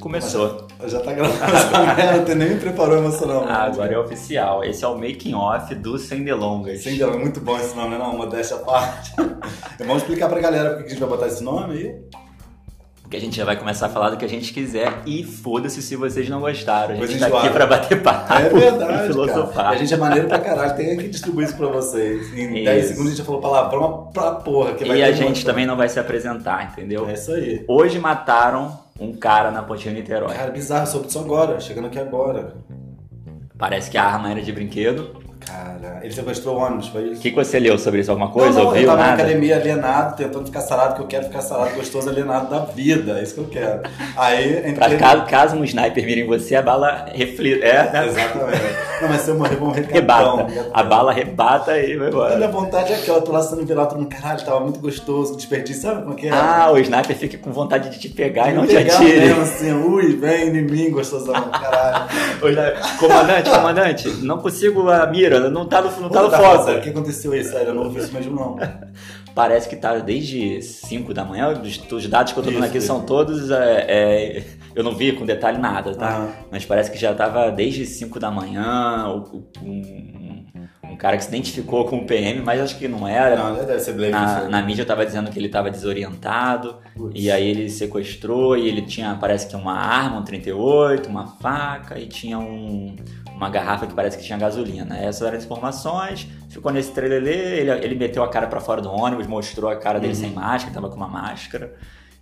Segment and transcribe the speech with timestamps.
[0.00, 0.66] Começou.
[0.84, 3.44] Já tá gravando essa merda, nem me preparou emocional.
[3.46, 4.64] Ah, agora é oficial.
[4.64, 6.82] Esse é o making off do Sem Delongas.
[6.82, 7.98] Sem delongas, é muito bom esse nome, né?
[7.98, 9.12] Não, modéstia à parte.
[9.78, 12.02] Vamos explicar pra galera por que a gente vai botar esse nome aí.
[13.12, 15.82] Porque a gente já vai começar a falar do que a gente quiser e foda-se
[15.82, 16.94] se vocês não gostaram.
[16.94, 19.52] A gente tá aqui pra bater papo É verdade, e filosofar.
[19.52, 19.68] cara.
[19.68, 22.32] A gente é maneiro pra caralho, tem que distribuir isso pra vocês.
[22.32, 22.64] Em Isso.
[22.64, 24.72] 10 segundos a gente já falou palavrão pra porra.
[24.72, 27.06] Que vai E a gente também não vai se apresentar, entendeu?
[27.06, 27.62] É isso aí.
[27.68, 30.34] Hoje mataram um cara na Pontinha Niterói.
[30.34, 32.54] Cara, bizarro, soube disso agora, chegando aqui agora.
[33.58, 35.20] Parece que a arma era de brinquedo.
[35.46, 37.20] Cara, ele sequestrou o ônibus, foi O isso?
[37.22, 38.10] que, que você leu sobre isso?
[38.10, 38.50] Alguma coisa?
[38.50, 38.82] não, não, Ouviu?
[38.82, 39.22] eu tava na Nada?
[39.22, 43.18] academia alienado, tentando ficar sarado, que eu quero ficar sarado, gostoso, alienado da vida.
[43.18, 43.80] É isso que eu quero.
[44.16, 44.98] Aí, Pra entrei...
[44.98, 47.64] caso, caso um sniper mire em você, a bala reflita.
[47.66, 48.06] É, né?
[48.06, 48.62] Exatamente.
[49.02, 50.24] Não, mas se eu morrer, vão morrer Rebata.
[50.44, 50.70] gatão.
[50.72, 52.36] A bala rebata e vai A embora.
[52.36, 55.82] minha vontade é aquela, eu tô lá sendo todo mundo, caralho, tava muito gostoso, desperdício,
[55.82, 56.30] sabe como é que é?
[56.30, 59.20] Ah, o sniper fica com vontade de te pegar e não te Pegar atire.
[59.20, 62.06] mesmo, assim, ui, vem em mim, gostosão, caralho.
[62.42, 66.78] O Comandante, comandante, não consigo a mira, não tá no, não tá no.
[66.78, 67.68] O que aconteceu aí, sério?
[67.68, 68.56] Eu não vi isso mesmo, não.
[69.34, 72.68] Parece que tá desde 5 da manhã, os, os dados que eu tô dando Isso,
[72.68, 72.86] aqui isso.
[72.86, 73.50] são todos.
[73.50, 74.44] é, é,
[74.74, 76.28] eu não vi com detalhe nada, tá?
[76.28, 76.44] Ah.
[76.50, 79.06] Mas parece que já tava desde 5 da manhã,
[79.62, 80.44] um,
[80.92, 83.36] um cara que se identificou com o PM, mas acho que não era.
[83.36, 84.12] Não, deve ser Blake.
[84.12, 86.76] Na, na mídia tava dizendo que ele tava desorientado,
[87.12, 91.98] e aí ele sequestrou, e ele tinha, parece que uma arma, um 38, uma faca,
[91.98, 92.94] e tinha um,
[93.42, 94.96] uma garrafa que parece que tinha gasolina.
[94.96, 98.90] Essas eram as informações, ficou nesse trelelê, ele, ele meteu a cara pra fora do
[98.90, 100.18] ônibus, mostrou a cara dele Uhum.
[100.20, 101.74] sem máscara, tava com uma máscara,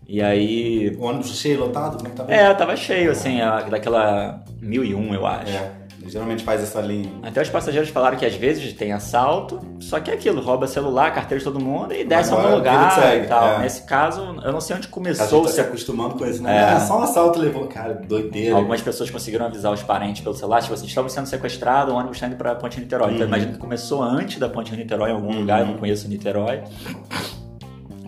[0.09, 0.97] e aí...
[0.99, 1.97] O ônibus cheio, lotado?
[1.97, 2.33] Como é que tava?
[2.33, 3.39] É, tava cheio, assim,
[3.71, 5.53] daquela 1001, eu acho.
[5.57, 5.73] É,
[6.07, 7.11] geralmente faz essa linha.
[7.23, 11.13] Até os passageiros falaram que às vezes tem assalto, só que é aquilo, rouba celular,
[11.15, 13.49] carteira de todo mundo e desce Agora, algum lugar segue, e tal.
[13.49, 13.59] é.
[13.61, 15.27] Nesse caso, eu não sei onde A começou.
[15.41, 16.75] gente tá Se acostumando com isso, né?
[16.77, 16.81] É.
[16.81, 17.67] Só um assalto levou.
[17.69, 18.57] Cara, doideira.
[18.57, 22.17] algumas pessoas conseguiram avisar os parentes pelo celular, tipo assim, estamos sendo sequestrados, o ônibus
[22.17, 23.09] está indo pra Ponte Niterói.
[23.15, 23.27] Então Uhum.
[23.29, 25.41] imagino que começou antes da Ponte Niterói, em algum Uhum.
[25.41, 26.63] lugar, eu não conheço Niterói.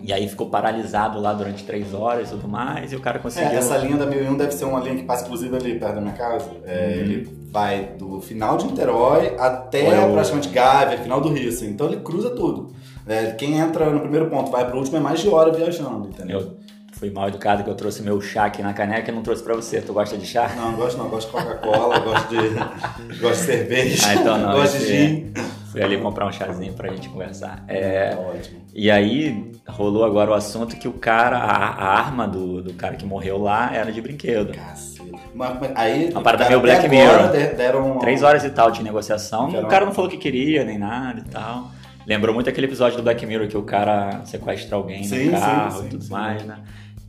[0.05, 3.51] E aí ficou paralisado lá durante três horas e tudo mais, e o cara conseguiu.
[3.51, 6.01] É, essa linha da 1001 deve ser uma linha que passa, inclusive, ali perto da
[6.01, 6.49] minha casa.
[6.65, 7.01] É, Uhum.
[7.03, 11.69] Ele vai do final de Niterói até Olha o- praticamente Gávea, final do Rio, assim.
[11.69, 12.73] Então ele cruza tudo.
[13.07, 16.39] É, quem entra no primeiro ponto vai pro último é mais de hora viajando, entendeu?
[16.39, 16.57] Eu
[16.93, 19.53] fui mal educado que eu trouxe meu chá aqui na caneca e não trouxe pra
[19.55, 19.81] você.
[19.81, 20.51] Tu gosta de chá?
[20.55, 21.09] Não, não gosto não.
[21.09, 25.33] Gosto de Coca-Cola, gosto de gosto de cerveja, Ah, então não, gosto de esse- gin.
[25.71, 27.63] Fui ali comprar um chazinho pra gente conversar.
[27.67, 28.61] É, ótimo.
[28.75, 32.95] E aí rolou agora o assunto que o cara, a, a arma do, do cara
[32.95, 34.53] que morreu lá era de brinquedo.
[34.53, 34.92] Cacete.
[35.33, 37.31] Mas, aí, Uma parada meio Black Mirror.
[37.31, 39.49] de- Deram Três horas e tal de negociação.
[39.49, 41.71] Quero O cara não falou o que queria, nem nada e tal.
[42.05, 45.71] Lembrou muito aquele episódio do Black Mirror que o cara sequestra alguém Sim, no carro
[45.71, 46.57] sim, sim, e tudo mais, né?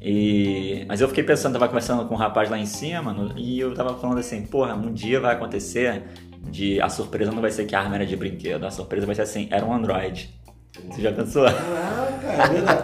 [0.00, 0.84] E...
[0.86, 3.74] Mas eu fiquei pensando, tava conversando com um rapaz lá em cima, no- e eu
[3.74, 6.02] tava falando assim, porra, um dia vai acontecer
[6.50, 9.14] de a surpresa não vai ser que a arma era de brinquedo, a surpresa vai
[9.14, 10.30] ser assim, era um Android.
[10.90, 11.44] Você já pensou?
[11.44, 12.82] Caraca, é verdade.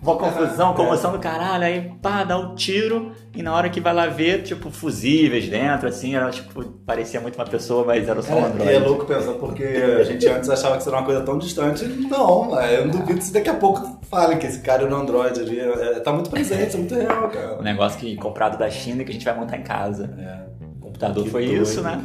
[0.00, 3.92] Uma confusão, comoção do caralho, aí pá, dá o tiro e na hora que vai
[3.92, 8.34] lá ver, tipo, fusíveis dentro, assim, era tipo, parecia muito uma pessoa, mas era só
[8.34, 8.70] um Cara, Android.
[8.72, 11.36] e é louco pensar porque a gente antes achava que isso era uma coisa tão
[11.38, 11.84] distante.
[11.84, 15.40] Não, eu não duvido se daqui a pouco falem que esse cara era um Android
[15.40, 15.58] ali.
[15.58, 17.62] É, tá muito presente, é muito real, Um cara.
[17.62, 20.08] negócio que comprado da China e que a gente vai montar em casa.
[20.18, 20.48] É.
[20.80, 22.00] O computador Que foi doido, isso, né?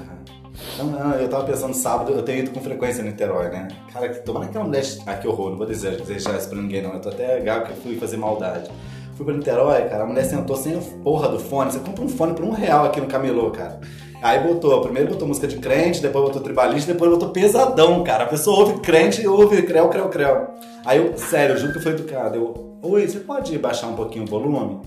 [0.78, 3.68] Não, não, eu tava pensando sábado, eu tenho ido com frequência em Niterói, né?
[3.91, 5.02] Cara, tomara que é um leste.
[5.06, 6.94] Ah, que horror, não vou dizer, desejar isso pra ninguém, não.
[6.94, 8.69] Eu tô até gago que eu fui fazer maldade.
[9.16, 11.72] Fui pra Niterói, cara, a mulher sentou sem a porra do fone.
[11.72, 13.80] Você compra um fone por um real aqui no camelô, cara.
[14.22, 18.24] Aí botou, primeiro botou música de crente, depois botou tribalista, depois botou pesadão, cara.
[18.24, 20.47] A pessoa ouve crente e ouve creu, creu, creu.
[20.85, 22.35] Aí eu, sério, eu juro que foi educado.
[22.35, 24.80] Eu, oi, você pode baixar um pouquinho o volume?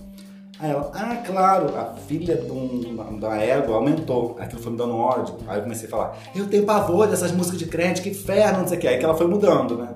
[0.59, 4.37] Aí ela, ah, claro, a filha de um- da égua aumentou.
[4.41, 5.37] Aquilo foi me dando ódio.
[5.47, 8.69] Aí eu comecei a falar, eu tenho pavor dessas músicas de crente, que inferno, não
[8.69, 8.89] sei o que.
[8.89, 9.89] Aí que ela foi mudando, né?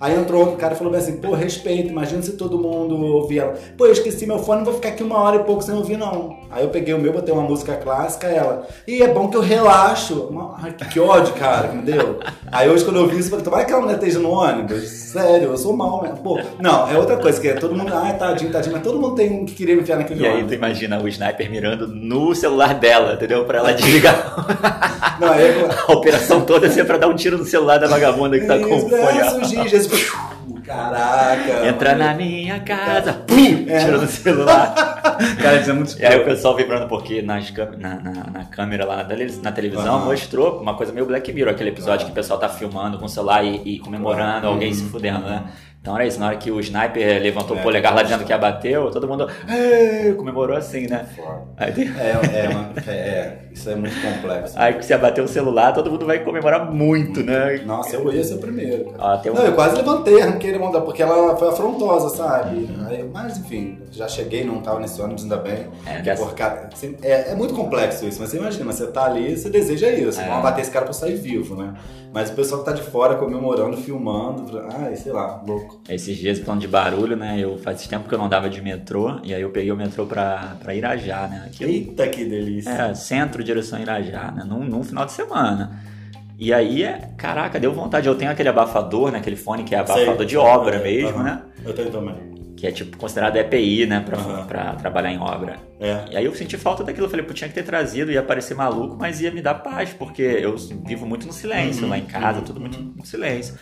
[0.00, 3.38] Aí entrou outro cara e falou bem assim, pô, respeito, imagina se todo mundo ouvir
[3.40, 3.54] ela.
[3.78, 6.36] Pô, eu esqueci meu fone, vou ficar aqui uma hora e pouco sem ouvir, não.
[6.50, 9.40] Aí eu peguei o meu, botei uma música clássica, ela, e é bom que eu
[9.40, 10.30] relaxo.
[10.62, 12.18] Ai, que, ódio, cara, que me deu.
[12.52, 14.88] Aí hoje quando eu vi isso, eu falei, tomara que ela mulher esteja no ônibus.
[14.88, 16.18] Sério, eu sou mal mesmo.
[16.18, 19.14] Pô, não, é outra coisa, que é todo mundo, ah, tadinho, tadinho, mas todo mundo
[19.14, 20.50] tem um que queria me enfiar naquele E aí ônibus.
[20.50, 23.44] tu imagina o sniper mirando no celular dela, entendeu?
[23.44, 27.44] Pra ela desligar Não, aí eu, a operação toda assim pra dar um tiro no
[27.44, 29.00] celular da vagabunda que tá com o Isso, fone.
[29.18, 29.85] braços
[30.64, 31.66] Caraca.
[31.68, 33.84] Entra na minha casa, pum, É.
[33.84, 34.74] tira do celular.
[35.40, 38.84] Cara, isso é muito E aí o pessoal vibrando porque nas na, na, na câmera
[38.84, 40.04] lá na na televisão Aham.
[40.06, 43.08] mostrou uma coisa meio Black Mirror, aquele episódio que o pessoal tá filmando com o
[43.08, 44.52] celular e, e comemorando, Uhum.
[44.54, 45.44] alguém se fudendo, né?
[45.86, 48.24] Então era isso, na hora que o sniper levantou É, o polegar lá que dizendo
[48.24, 49.28] que abateu, todo mundo
[50.16, 51.06] comemorou assim, né?
[51.56, 52.10] Aí, É,
[52.44, 54.54] é, uma- é, é, isso é muito complexo.
[54.58, 57.62] aí que se abater o celular, todo mundo vai comemorar muito, né?
[57.64, 58.92] Nossa, eu ia ser o primeiro.
[59.22, 62.68] tem um- Não, eu quase levantei, arranquei ele mandar, porque ela foi afrontosa, sabe?
[62.88, 65.68] Aí, mas enfim, já cheguei, não tava nesse ônibus ainda bem.
[65.86, 66.34] É, dessa- por
[66.74, 70.20] assim, é, é muito complexo isso, mas você imagina, você tá ali, você deseja isso,
[70.20, 70.24] É.
[70.26, 71.74] vão abater esse cara pra sair vivo, né?
[72.16, 75.82] Mas o pessoal que tá de fora comemorando, filmando, ai, sei lá, louco.
[75.86, 77.36] Esses dias, falando de barulho, né?
[77.38, 80.06] Eu faz tempo que eu não andava de metrô, e aí eu peguei o metrô
[80.06, 81.50] pra, pra Irajá, né?
[81.60, 82.70] Eita, que delícia.
[82.70, 84.44] é, centro, direção Irajá, né?
[84.44, 85.78] Num, num final de semana.
[86.38, 88.08] E aí, é, caraca, deu vontade.
[88.08, 89.18] Eu tenho aquele abafador, né?
[89.18, 90.24] Aquele fone que é abafador Sei.
[90.24, 91.42] de obra É, mesmo, né?
[91.66, 92.14] Eu tenho também.
[92.56, 94.00] Que é tipo considerado EPI, né?
[94.00, 94.46] Pra, Aham.
[94.46, 95.56] pra trabalhar em obra.
[95.78, 96.04] É.
[96.10, 97.06] E aí eu senti falta daquilo.
[97.06, 99.90] Eu falei, pô, tinha que ter trazido, ia parecer maluco, mas ia me dar paz,
[99.92, 100.56] porque eu
[100.86, 103.54] vivo muito no silêncio, Uhum, lá em casa, uhum, tudo muito no silêncio.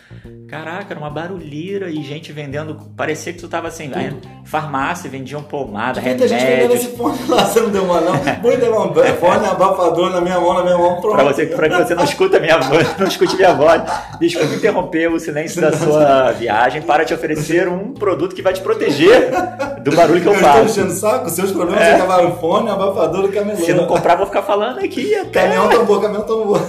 [0.48, 2.76] Caraca, era uma barulheira e gente vendendo.
[2.96, 4.12] Parecia que tu tava assim, aí,
[4.44, 8.14] farmácia, vendiam pomada, Muita gente vendendo esse fone lá, você não deu uma não?
[8.40, 11.16] Muita mão, fone abafador na minha mão, na minha mão, pronto.
[11.16, 13.82] Pra você, pra que você não escuta minha voz, não escute minha voz.
[14.20, 18.60] Desculpa interromper o silêncio da sua viagem para te oferecer um produto que vai te
[18.60, 18.84] proteger
[19.82, 20.64] do barulho que eu Eu estou faço.
[20.64, 21.90] enchendo o saco, seus problemas É.
[21.90, 21.94] é.
[21.96, 23.56] acabaram fone, abafador do camelô.
[23.58, 25.42] Se não comprar, vou ficar falando aqui até.
[25.42, 26.60] Caminhão tombou, caminhão tombou.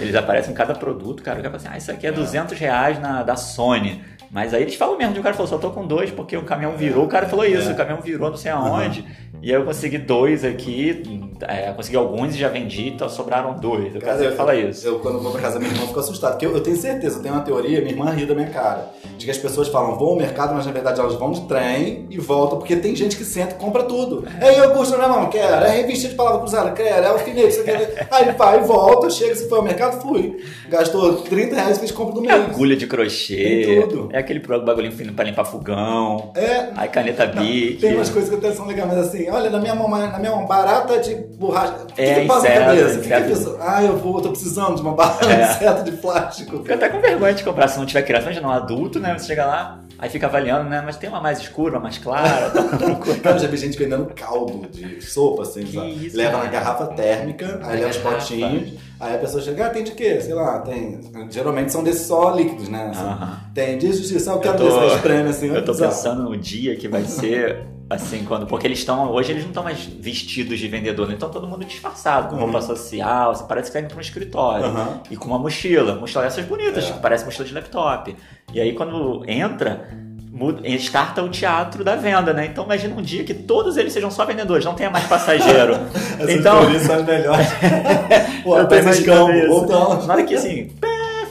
[0.00, 1.38] Eles aparecem em cada produto, cara.
[1.38, 4.02] O cara fala assim, ah, isso aqui é 200 reais na, da Sony.
[4.30, 6.72] Mas aí eles falam mesmo, o cara falou, só tô com dois porque o caminhão
[6.76, 7.04] virou.
[7.04, 7.72] O cara falou isso, É.
[7.72, 9.04] o caminhão virou não sei aonde.
[9.42, 11.02] E aí eu consegui dois aqui,
[11.48, 13.94] é, consegui alguns e já vendi, então sobraram dois.
[13.96, 14.86] O cara sempre fala isso.
[14.86, 16.32] Eu, quando vou pra casa da minha irmã, fico assustado.
[16.32, 18.90] Porque eu, eu tenho certeza, eu tenho uma teoria, minha irmã ri da minha cara.
[19.18, 22.06] De que as pessoas falam, vão ao mercado, mas na verdade elas vão de trem
[22.08, 24.24] e voltam, porque tem gente que senta e compra tudo.
[24.40, 25.64] É não é não, quero.
[25.64, 27.04] É revista de palavra cruzada, quero.
[27.04, 27.70] É alfinete, isso aqui.
[28.10, 30.36] Aí ele vai, volta, chega, se foi ao mercado, fui.
[30.68, 32.50] Gastou 30 reais e fez compra do É mês.
[32.50, 37.78] agulha de crochê, é aquele bagulhinho fino pra limpar fogão, É, aí caneta Bic.
[37.80, 40.36] Tem umas coisas que até são legais, mas assim, olha, na minha mão, na minha
[40.46, 41.74] barata de borracha.
[41.82, 42.86] O que, É, que passa na inseto, cabeça?
[42.98, 43.28] O que que inseto.
[43.28, 45.36] pessoa- Ah, eu vou, tô precisando de uma barata É.
[45.46, 46.58] de inseto de plástico.
[46.58, 49.16] Fica até com vergonha de comprar se não tiver criança, imagina um adulto, né?
[49.18, 50.82] Você chega lá, aí fica avaliando, né?
[50.84, 52.62] Mas tem uma mais escura, uma mais clara, tá.
[53.22, 56.06] Cara, eu já vi gente vendendo caldo de sopa, assim, Que sabe?
[56.06, 56.44] isso, leva cara.
[56.44, 60.20] na garrafa térmica, aí leva os potinhos, aí a pessoa chega, ah, tem de quê?
[60.20, 61.00] Sei lá, tem.
[61.30, 62.88] Geralmente são desses só líquidos, né?
[62.90, 63.40] Assim, Aham.
[63.54, 65.54] Tem disso, disso, eu quero Eu tô- desses prêmios, assim.
[65.54, 68.46] Eu tô pensando no dia que vai ser assim, quando.
[68.46, 69.10] Porque eles estão.
[69.10, 71.14] Hoje eles não estão mais vestidos de vendedor, né?
[71.14, 72.62] Então todo mundo disfarçado, com roupa Uhum.
[72.66, 74.64] social, assim, parece que tá indo pra um escritório.
[74.66, 75.00] Aham.
[75.10, 75.94] E com uma mochila.
[75.96, 76.92] Mochila dessas bonitas, É.
[76.92, 78.16] que parece mochila de laptop.
[78.52, 79.88] E aí quando entra.
[80.34, 82.46] Muda, starta o teatro da venda, né?
[82.46, 85.74] Então imagina um dia que todos eles sejam só vendedores, não tenha mais passageiro.
[86.18, 87.46] Essas então, são as melhores.
[88.42, 89.48] Pô, eu tô imaginando isso.
[89.48, 90.06] voltamos.
[90.06, 90.70] Na hora que assim,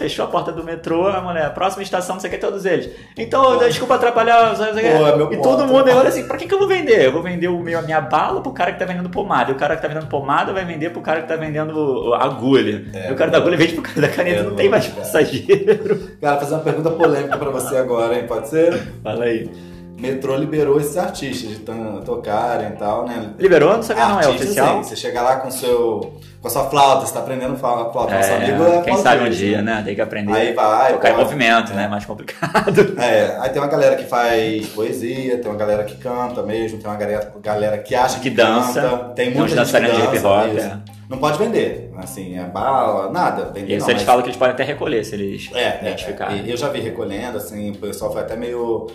[0.01, 2.89] fechou a porta do metrô, a mulher, próxima estação, não sei o que, todos eles.
[3.15, 4.81] Então, desculpa atrapalhar, não sei o que.
[4.81, 7.05] Pô, é e todo mundo olha assim, pra que, que eu vou vender?
[7.05, 9.51] Eu vou vender o meu, a minha bala pro cara que tá vendendo pomada.
[9.51, 12.83] E o cara que tá vendendo pomada vai vender pro cara que tá vendendo agulha.
[12.93, 14.87] É, e o cara da agulha vende pro cara da caneta, É não tem mais
[14.87, 15.01] cara.
[15.01, 15.99] passageiro.
[16.19, 18.25] Cara, fazer uma pergunta polêmica pra você agora, hein?
[18.27, 18.75] Pode ser?
[19.03, 19.70] Fala aí.
[20.01, 21.57] Metrô liberou esses artistas de
[22.05, 23.29] tocarem e tal, né?
[23.37, 23.73] Liberou?
[23.75, 24.83] Não sabia não, é oficial?
[24.83, 24.89] sim.
[24.89, 28.15] Você chega lá com seu com a sua flauta, você tá aprendendo flauta, flauta.
[28.15, 29.83] Nosso amigo É, é quem sabe um dia, né?
[29.85, 30.33] Tem que aprender.
[30.33, 31.23] Aí vai, Tocar em vai.
[31.23, 31.75] movimento, É.
[31.75, 31.87] né?
[31.87, 32.95] Mais complicado.
[32.99, 36.89] É, aí tem uma galera que faz poesia, tem uma galera que canta mesmo, tem
[36.89, 38.81] uma galera, galera que acha que, Que dança.
[38.81, 40.77] canta, tem muita gente que dançarinos de dança, hip hop, é.
[41.07, 43.51] Não pode vender, assim, é bala, nada.
[43.53, 45.61] Vender E isso não, eles mas- falam que eles podem até recolher se eles É,
[45.63, 46.39] é, identificarem.
[46.39, 46.51] é.
[46.51, 48.87] Eu já vi recolhendo, assim, o pessoal foi até meio.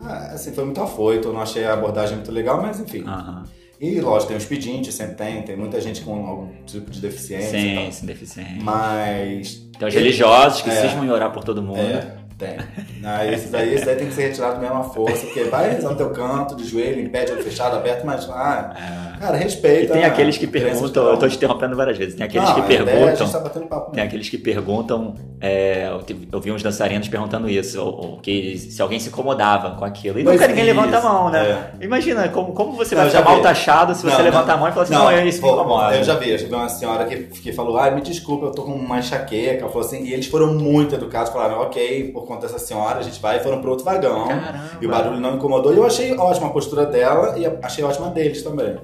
[0.00, 3.04] Ah, assim, foi muito afoito, eu não achei a abordagem muito legal, mas enfim.
[3.06, 3.44] Aham.
[3.80, 7.50] E lógico, tem os pedintes, sempre tem, tem muita gente com algum tipo de deficiência
[7.60, 8.60] Sim, sim, deficiente.
[8.60, 9.68] Mas.
[9.78, 10.82] Tem os religiosos que É.
[10.82, 11.78] cismam em orar por todo mundo.
[11.78, 12.56] É, tem.
[13.04, 15.94] Aí, esses aí, esses aí tem que ser retirado mesmo à força, porque vai no
[15.94, 18.28] teu canto, de joelho, em pé, de olho fechado, aberto, mas.
[18.30, 18.74] Ah,
[19.16, 19.20] É.
[19.20, 19.92] cara, E respeita.
[19.92, 21.28] tem a aqueles que perguntam, eu tô um.
[21.28, 23.66] te interrompendo várias vezes, tem aqueles Não, que ideia é A perguntam, gente tá batendo
[23.66, 25.90] papo tem aqueles que perguntam, é,
[26.32, 30.18] eu vi uns dançarinos perguntando isso, ou, ou que se alguém se incomodava com aquilo.
[30.18, 31.70] E Pois nunca é, ninguém levanta a isso, mão, né?
[31.80, 31.84] é.
[31.84, 34.54] Imagina, como, como você Não, vai ficar mal taxado se você Não, levantar não.
[34.54, 35.96] a mão e falar assim, não, isso me pô, incomoda.
[35.96, 38.52] Eu já vi, eu já vi uma senhora que, que falou, ai, me desculpa, eu
[38.52, 39.66] tô com uma enxaqueca.
[39.68, 43.20] Falou assim, e eles foram muito educados, falaram, ok, por conta dessa senhora, a gente
[43.20, 44.28] vai e foram pro outro vagão.
[44.28, 44.70] Caramba.
[44.80, 45.72] E o barulho não incomodou.
[45.74, 48.78] E eu achei ótima a postura dela e achei ótima deles também.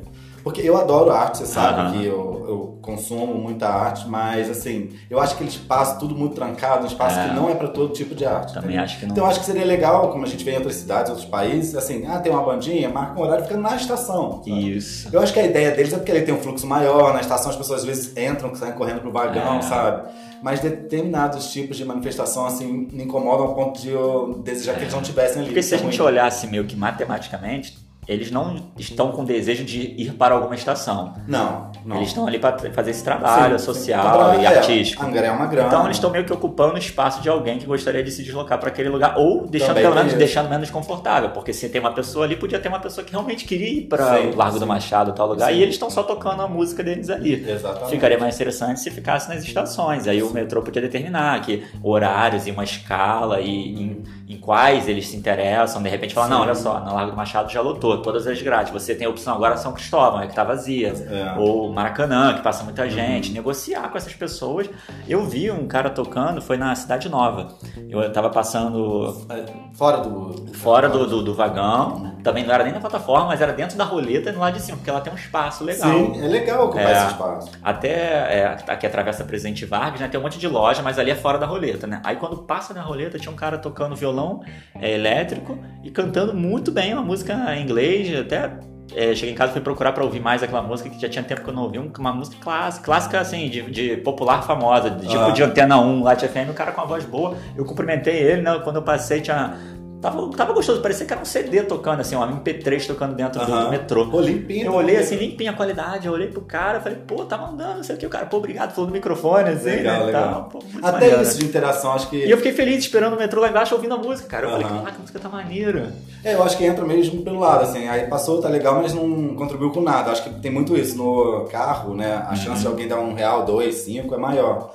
[0.45, 1.93] Porque eu adoro arte, você sabe Aham.
[1.93, 6.35] que eu, eu consumo muita arte, mas assim, eu acho que eles passam tudo muito
[6.35, 7.29] trancado, um espaço É.
[7.31, 8.53] que não é pra todo tipo de arte.
[8.53, 8.85] Também entendeu?
[8.85, 9.13] acho que não.
[9.13, 11.75] Então eu acho que seria legal, como a gente vê em outras cidades, outros países,
[11.75, 14.43] assim, ah, tem uma bandinha, marca um horário fica na estação.
[14.45, 14.77] sabe?
[14.77, 15.09] Isso.
[15.11, 17.51] Eu acho que a ideia deles é porque ele tem um fluxo maior, na estação
[17.51, 19.63] as pessoas às vezes entram, saem correndo pro vagão, É.
[19.63, 20.09] sabe?
[20.43, 24.93] Mas determinados tipos de manifestação, assim, me incomodam ao ponto de eu desejar que eles
[24.93, 25.47] não tivessem ali.
[25.47, 26.07] Porque se a é gente ruim.
[26.09, 31.15] olhasse meio que matematicamente, eles não estão com desejo de ir para alguma estação.
[31.27, 31.97] Não, não.
[31.97, 33.73] Eles estão ali para fazer esse trabalho Sim, sim.
[33.73, 35.05] social Pra- e é, artístico.
[35.05, 35.69] Angariar uma grana.
[35.69, 38.59] Então eles estão meio que ocupando o espaço de alguém que gostaria de se deslocar
[38.59, 41.93] para aquele lugar ou deixando Também pelo menos deixando menos confortável, porque se tem uma
[41.93, 44.63] pessoa ali podia ter uma pessoa que realmente queria ir para Sim, o Largo do
[44.65, 44.69] sim.
[44.69, 45.59] Machado, tal lugar, Sim.
[45.59, 47.45] e eles estão só tocando a música deles ali.
[47.49, 47.91] Exatamente.
[47.91, 50.07] Ficaria mais interessante se ficasse nas estações.
[50.07, 55.09] Aí o metrô podia determinar que horários e uma escala e em, em quais eles
[55.09, 55.83] se interessam.
[55.83, 56.33] De repente falar, Sim.
[56.33, 58.73] não, olha só, na Largo do Machado já lotou, todas as grades.
[58.73, 60.89] Você tem a opção agora São Cristóvão, é que tá vazia.
[60.89, 61.39] É.
[61.39, 63.33] Ou Maracanã, que passa muita gente.
[63.33, 64.69] Negociar com essas pessoas.
[65.09, 67.49] Eu vi um cara tocando, foi na Cidade Nova.
[67.89, 70.47] Eu tava passando É, Fora do.
[70.55, 72.15] fora do, do, do vagão.
[72.23, 74.63] Também não era nem na plataforma, mas era dentro da roleta e no lado de
[74.63, 75.91] cima, porque ela tem um espaço legal.
[75.91, 76.93] Sim, é legal ocupar É.
[76.93, 77.51] esse espaço.
[77.63, 80.09] Até é, aqui atravessa Presidente Vargas, né?
[80.09, 82.01] Tem um monte de loja, mas ali é fora da roleta, né?
[82.05, 84.41] Aí quando passa na roleta, tinha um cara tocando violão
[84.81, 87.84] é, elétrico e cantando muito bem uma música em inglês.
[88.21, 88.51] Até
[88.95, 91.23] é, cheguei em casa e fui procurar pra ouvir mais aquela música que já tinha
[91.25, 91.79] tempo que eu não ouvi.
[91.79, 95.31] um- Uma música clássica, clássica assim, de, de popular famosa, de, tipo Ah.
[95.31, 97.35] de Antena 1, Light FM, o cara com a voz boa.
[97.57, 98.61] Eu cumprimentei ele, né?
[98.63, 99.55] Quando eu passei, tinha.
[100.05, 103.47] Tava, tava gostoso, parecia que era um CD tocando, assim, um MP3 tocando dentro do-
[103.47, 103.71] do, Aham.
[103.71, 104.07] metrô.
[104.11, 104.67] Pô, limpinho.
[104.67, 107.83] Eu olhei assim, limpinha a qualidade, eu olhei pro cara, falei, pô, tá mandando, não
[107.83, 110.49] sei o que, o cara, pô, obrigado, falou no microfone, assim, Legal, né, legal.
[110.53, 111.23] pô, Até maneiro.
[111.23, 112.19] isso de interação, acho que.
[112.19, 114.45] E eu fiquei feliz esperando o metrô lá embaixo ouvindo a música, cara.
[114.47, 114.79] Eu falei, Aham.
[114.81, 115.95] caraca, a música tá maneira.
[116.23, 117.89] É, eu acho que entra mesmo pelo lado, assim.
[117.89, 120.11] Aí passou, tá legal, mas não contribuiu com nada.
[120.13, 122.23] Acho que tem muito isso no carro, né?
[122.29, 124.71] A chance de alguém dar um real, dois, cinco é maior.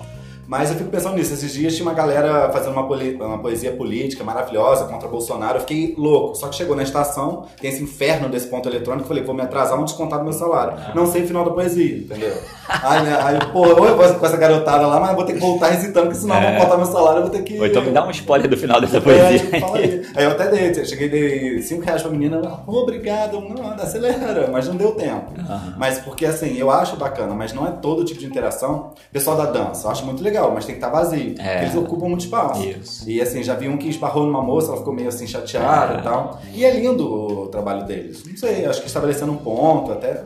[0.50, 1.32] Mas eu fico pensando nisso.
[1.32, 5.58] Esses dias tinha uma galera fazendo uma, uma poesia política maravilhosa contra Bolsonaro.
[5.58, 6.34] Eu fiquei louco.
[6.34, 9.04] Só que chegou na estação, tem esse inferno desse ponto eletrônico.
[9.04, 10.74] Eu falei, vou me atrasar, vou descontar do meu salário.
[10.96, 12.36] Não sei o final da poesia, entendeu?
[12.68, 15.40] aí, né, aí, pô, ou eu vou com essa garotada lá, mas vou ter que
[15.40, 16.52] voltar recitando, porque senão É.
[16.52, 17.60] vão cortar meu salário, eu vou ter que.
[17.60, 19.50] Ou então me dá um spoiler do final dessa É, poesia.
[19.76, 20.06] aí.
[20.16, 24.50] Aí eu até dei, eu cheguei dei 5 reais pra menina, pô, obrigado, não, acelera,
[24.52, 25.32] mas não deu tempo.
[25.78, 28.94] Mas porque assim, eu acho bacana, mas não é todo tipo de interação.
[29.12, 31.36] Pessoal da dança, eu acho muito legal, mas tem que estar vazio.
[31.40, 31.64] É.
[31.64, 32.64] Eles ocupam muito espaço.
[32.68, 33.10] Isso.
[33.10, 36.00] E assim, já vi um que esbarrou numa moça, ela ficou meio assim chateada É.
[36.00, 36.40] e tal.
[36.54, 38.24] E é lindo o trabalho deles.
[38.26, 40.24] Não sei, acho que estabelecendo um ponto até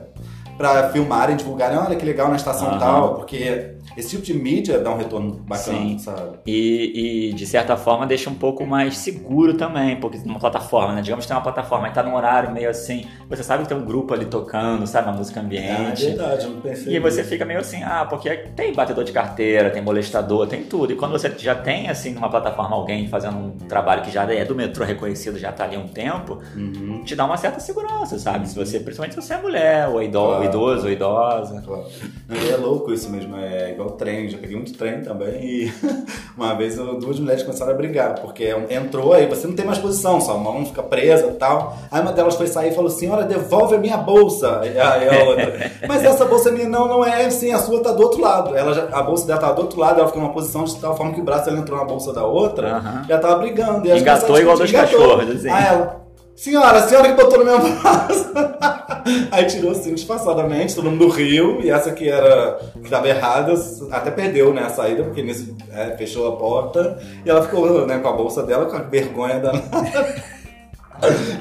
[0.58, 2.80] pra filmarem, divulgarem, olha que legal na estação Aham.
[2.80, 5.98] tal, porque esse tipo de mídia dá um retorno bacana, Sim.
[6.00, 6.38] sabe?
[6.46, 11.02] E, e, de certa forma deixa um pouco mais seguro também, porque numa plataforma, né?
[11.02, 13.78] Digamos que tem uma plataforma e tá num horário meio assim, você sabe que tem
[13.78, 15.08] um grupo ali tocando, sabe?
[15.10, 16.06] Uma música É, é ambiente.
[16.06, 16.94] verdade, eu não pensei.
[16.94, 17.30] E aí você nisso.
[17.30, 20.94] fica meio assim, ah, porque tem batedor de carteira, tem molestador, tem tudo.
[20.94, 24.44] E quando você já tem, assim, numa plataforma alguém fazendo um trabalho que já é
[24.46, 27.04] do metrô reconhecido, já tá ali há um tempo, Uhum.
[27.04, 28.48] te dá uma certa segurança, sabe?
[28.48, 30.44] Se você, principalmente se você é mulher, ou ido, Claro.
[30.46, 31.62] idoso, ou idosa.
[31.62, 31.86] Claro.
[32.30, 35.74] E é louco isso mesmo, é igual trem, já peguei muito trem também e
[36.38, 40.20] uma vez duas mulheres começaram a brigar, porque entrou aí, você não tem mais posição,
[40.22, 41.78] sua mão fica presa e tal.
[41.92, 44.62] Aí uma delas foi sair e falou, senhora, devolve a minha bolsa.
[44.64, 47.92] E aí a outra, mas essa bolsa minha não, não é, sim, a sua tá
[47.92, 48.56] do outro lado.
[48.56, 50.96] Ela já- a bolsa dela tava do outro lado, ela ficou numa posição de tal
[50.98, 53.88] forma que o braço dela entrou na bolsa da outra, já tava brigando.
[53.88, 55.00] E Engatou igual dois engatou.
[55.00, 55.50] cachorros, assim.
[55.50, 56.02] Aí ela,
[56.36, 58.32] senhora, a senhora que botou no meu braço.
[59.32, 63.54] Aí tirou assim disfarçadamente, todo mundo riu, e essa que era que tava errada,
[63.92, 68.00] até perdeu né, a saída, porque nisso é, fechou a porta, e ela ficou né,
[68.00, 70.34] com a bolsa dela, com a vergonha danada.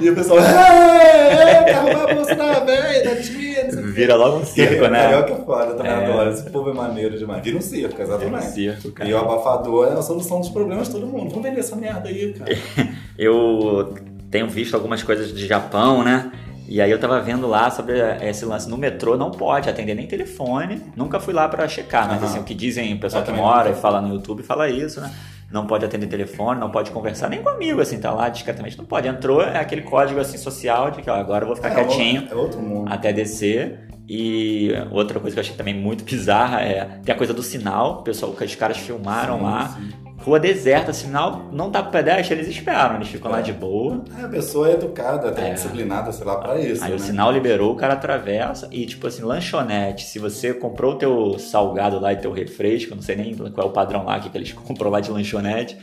[0.01, 3.69] E o pessoal, é, quer roubar a bolsa da velha, da quê.
[3.93, 5.03] Vira logo um circo, né?
[5.05, 6.05] Carioca é foda, também É.
[6.05, 6.31] adoro.
[6.31, 7.45] Esse povo é maneiro demais.
[7.45, 8.47] Vira um circo, Vira um exatamente.
[8.47, 9.09] circo, cara.
[9.09, 11.29] E o abafador é a solução dos problemas de todo mundo.
[11.31, 12.51] Vamos vender essa merda aí, cara.
[13.17, 13.95] Eu
[14.33, 16.33] tenho visto algumas coisas de Japão, né?
[16.67, 20.07] E aí eu tava vendo lá sobre esse lance no metrô, não pode atender nem
[20.07, 20.81] telefone.
[20.97, 22.25] Nunca fui lá pra checar, mas Aham.
[22.31, 24.99] assim, o que dizem o pessoal Eu que mora e fala no YouTube fala isso,
[25.01, 25.13] né?
[25.51, 28.87] Não pode atender telefone, não pode conversar nem com amigo, assim, tá lá discretamente, não
[28.87, 29.07] pode.
[29.07, 32.27] Entrou, é aquele código assim social de que ó, agora eu vou ficar É, quietinho
[32.31, 32.91] É outro mundo.
[32.91, 33.81] até descer.
[34.09, 38.03] E outra coisa que eu achei também muito bizarra é tem a coisa do sinal,
[38.03, 39.69] pessoal, que os caras filmaram Sim, lá.
[39.69, 39.89] sim.
[40.25, 44.03] Rua deserta, sinal não tá pro pedestre, eles esperam, eles ficam lá de boa.
[44.19, 45.55] É, a pessoa é educada, até É.
[45.55, 46.83] disciplinada, sei lá, pra isso.
[46.85, 46.97] Aí né?
[46.97, 50.05] o sinal liberou, o cara atravessa e, tipo assim, lanchonete.
[50.05, 53.71] Se você comprou o teu salgado lá e teu refresco, não sei nem qual é
[53.71, 55.77] o padrão lá que que eles compram lá de lanchonete.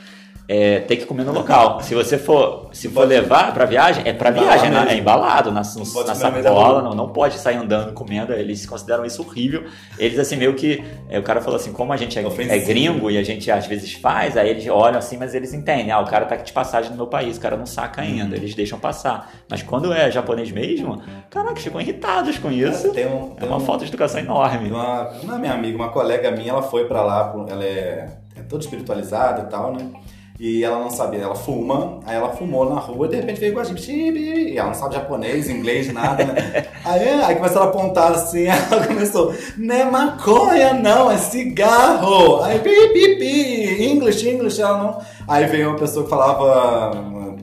[0.52, 1.80] É, tem que comer no local.
[1.84, 4.80] Se você for, se for levar pra viagem, é Embalar viagem, né?
[4.80, 4.92] mesmo.
[4.92, 8.34] é embalado na, no- na sacola, não, não pode sair andando comendo.
[8.34, 9.66] Eles consideram isso horrível.
[10.00, 10.84] Eles, assim, meio que.
[11.08, 13.68] é, o cara falou assim: como a gente é, é gringo e a gente às
[13.68, 15.92] vezes faz, aí eles olham assim, mas eles entendem.
[15.92, 18.36] Ah, o cara tá aqui de passagem no meu país, o cara não saca ainda,
[18.36, 19.32] eles deixam passar.
[19.48, 22.92] Mas quando é japonês mesmo, caraca, ficam irritados com isso.
[22.92, 24.72] Tem um, É tem uma um- falta de educação enorme.
[24.72, 28.64] Uma, uma minha amiga, uma colega minha, ela foi pra lá, ela é, é toda
[28.64, 29.86] espiritualizada e tal, né?
[30.40, 33.54] E ela não sabia, ela fuma, aí ela fumou na rua e de repente veio
[33.54, 36.66] com a gente, e ela não sabe japonês, inglês, nada, né?
[36.86, 42.42] Aí, aí começou a apontar assim, ela começou, não é maconha não, é cigarro!
[42.42, 44.98] Aí, pi, pi, pi, English, English, ela não...
[45.28, 46.94] Aí veio uma pessoa que falava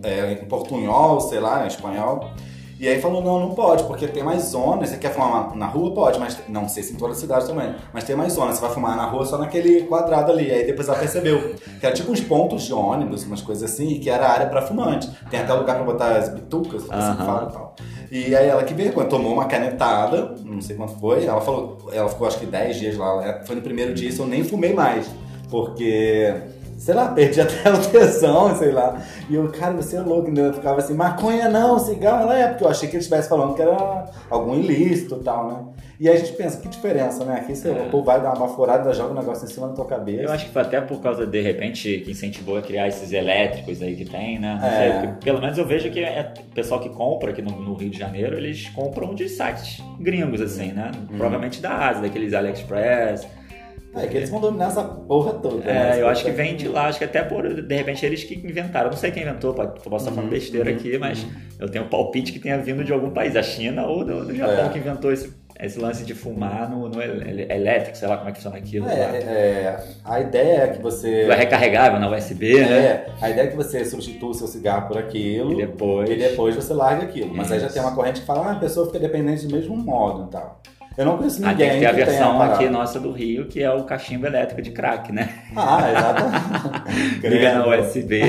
[0.02, 2.30] é, em portunhol, sei lá, em espanhol,
[2.78, 4.90] e aí falou, não, não pode, porque tem mais zonas.
[4.90, 5.92] Você quer fumar na rua?
[5.94, 7.74] Pode, mas não sei se em toda a cidade também.
[7.92, 8.56] Mas tem mais zonas.
[8.56, 10.50] Você vai fumar na rua só naquele quadrado ali.
[10.50, 13.98] Aí depois ela percebeu que era tipo uns pontos de ônibus, umas coisas assim, e
[13.98, 15.10] que era área pra fumante.
[15.30, 17.16] Tem até lugar pra botar as bitucas, assim Aham.
[17.16, 17.76] que fala e tal.
[18.10, 21.24] E aí ela que vergonha, tomou uma canetada, não sei quanto foi.
[21.24, 23.40] Ela falou, ela ficou acho que 10 dias lá.
[23.44, 25.06] Foi no primeiro dia, isso eu nem fumei mais.
[25.50, 26.34] Porque
[26.76, 29.00] sei lá, perdi até o tesão, sei lá.
[29.28, 30.48] E eu, cara, você é louco, né?
[30.48, 33.54] Eu ficava assim, maconha não, cigarro, ela é, porque eu achei que ele estivesse falando
[33.54, 35.64] que era algum ilícito e tal, né?
[35.98, 37.36] E aí a gente pensa, que diferença, né?
[37.36, 39.86] Aqui você, o povo vai dar uma baforada, joga o negócio em cima da tua
[39.86, 40.24] cabeça.
[40.24, 43.80] Eu acho que foi até por causa, de repente, que incentivou a criar esses elétricos
[43.80, 44.60] aí que tem, né?
[44.62, 45.00] É.
[45.00, 47.88] sei, pelo menos eu vejo que é o pessoal que compra aqui no, no Rio
[47.88, 50.90] de Janeiro, eles compram de sites gringos, assim, né?
[50.94, 51.16] Uhum.
[51.16, 53.26] Provavelmente da Ásia, daqueles AliExpress.
[53.96, 55.56] É, que eles vão dominar essa porra toda.
[55.64, 55.96] né?
[55.98, 58.34] É, eu acho que vem de lá, acho que até por, de repente, eles que
[58.34, 58.86] inventaram.
[58.86, 61.26] Eu não sei quem inventou, pode- posso estar falando Uhum, besteira uhum, aqui, mas
[61.58, 64.34] eu tenho um palpite que tenha vindo de algum país, a China ou do, do
[64.34, 64.68] Japão, É.
[64.68, 68.32] que inventou esse, esse lance de fumar no, no el- elétrico, sei lá como é
[68.32, 68.86] que funciona aquilo.
[68.88, 71.22] É, é, é, a ideia é que você.
[71.22, 72.78] É recarregável na USB, né?
[72.78, 76.10] É, a ideia é que você substitua o seu cigarro por aquilo E depois.
[76.10, 77.34] e depois você larga aquilo.
[77.34, 79.74] Mas aí já tem uma corrente que fala, ah, a pessoa fica dependente do mesmo
[79.76, 80.60] modo e tal.
[80.96, 83.62] Eu não conheço Aí ninguém tem que ter a versão aqui nossa do Rio, que
[83.62, 85.28] é o cachimbo elétrico de crack, né?
[85.54, 87.20] Ah, exatamente.
[87.28, 87.66] Liga na.
[87.66, 88.20] USB,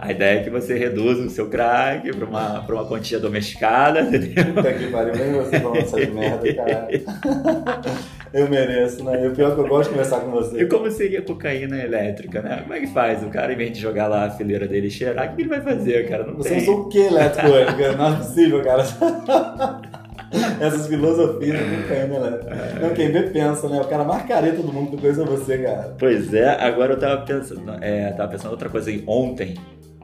[0.00, 4.00] a ideia é que você reduza o seu crack para uma, pra uma quantia domesticada,
[4.00, 4.54] entendeu?
[4.54, 6.88] Puta que pariu, nem você falando essas merda, cara.
[8.32, 9.24] Eu mereço, né?
[9.24, 10.66] E o pior é que eu gosto de conversar com E você.
[10.66, 12.58] como seria cocaína elétrica, né?
[12.62, 13.22] Como é que faz?
[13.22, 15.48] O cara, em vez de jogar lá a fileira dele e cheirar, o que ele
[15.48, 16.26] vai fazer, cara?
[16.26, 16.58] Não Você tem.
[16.58, 17.48] usou o que elétrico?
[17.96, 18.82] Não é possível, cara.
[20.60, 22.80] Essas filosofias não tem, né, Léo?
[22.80, 23.80] Não, quem vê pensa, né?
[23.80, 25.96] O cara mais careta do mundo que coisa é você, cara.
[25.98, 29.04] Pois é, agora eu tava pensando, é, tava pensando outra coisa aí.
[29.06, 29.54] Ontem,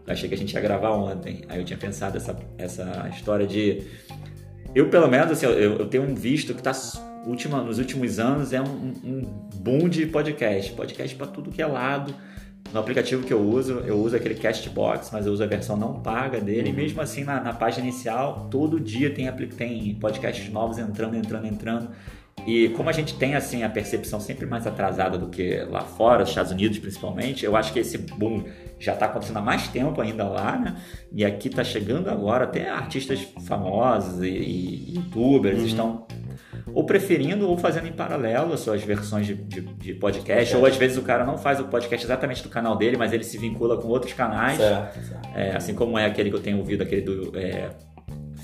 [0.06, 1.42] eu achei que a gente ia gravar ontem.
[1.48, 3.82] Aí eu tinha pensado essa, essa história de.
[4.74, 6.72] Eu, pelo menos, assim, eu, eu tenho um visto que tá.
[7.24, 9.22] Última, nos últimos anos é um, um
[9.54, 10.72] boom de podcast.
[10.72, 12.14] Podcast pra tudo que é lado.
[12.72, 16.00] No aplicativo que eu uso, eu uso aquele Castbox, mas eu uso a versão não
[16.00, 16.70] paga dele.
[16.70, 21.46] E mesmo assim, na, na página inicial, todo dia tem, tem podcasts novos entrando, entrando,
[21.46, 21.90] entrando.
[22.46, 26.22] E como a gente tem assim a percepção sempre mais atrasada do que lá fora,
[26.22, 28.44] os Estados Unidos principalmente, eu acho que esse boom
[28.80, 30.76] já está acontecendo há mais tempo ainda lá, né?
[31.12, 35.66] E aqui está chegando agora até artistas famosos e, e youtubers Uhum.
[35.66, 36.06] estão
[36.72, 40.76] ou preferindo ou fazendo em paralelo as suas versões de, de, de podcast, ou às
[40.76, 43.76] vezes o cara não faz o podcast exatamente do canal dele, mas ele se vincula
[43.76, 44.58] com outros canais.
[44.58, 45.28] Certo, certo.
[45.34, 47.70] É, assim como é aquele que eu tenho ouvido, aquele do é,